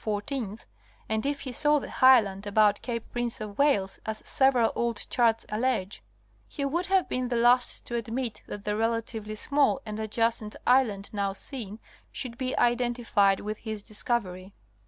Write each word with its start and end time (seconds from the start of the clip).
14th, 0.03 0.65
and 1.07 1.27
if 1.27 1.41
he 1.41 1.51
saw 1.51 1.77
the 1.77 1.91
high 1.91 2.19
land 2.19 2.47
about 2.47 2.81
Cape 2.81 3.07
Prince 3.11 3.39
of 3.39 3.59
Wales, 3.59 3.99
as 4.03 4.23
several 4.25 4.71
old 4.75 5.05
charts 5.11 5.45
allege, 5.49 6.01
he 6.47 6.65
would 6.65 6.87
have 6.87 7.07
been 7.07 7.27
the 7.27 7.35
last 7.35 7.85
to 7.85 7.93
admit 7.95 8.41
that 8.47 8.63
the 8.63 8.75
relatively 8.75 9.35
small 9.35 9.79
and 9.85 9.99
adjacent 9.99 10.55
island 10.65 11.13
now 11.13 11.33
seen, 11.33 11.77
should 12.11 12.35
be 12.35 12.57
identified 12.57 13.41
with 13.41 13.59
his 13.59 13.83
dis 13.83 14.01
covery. 14.01 14.53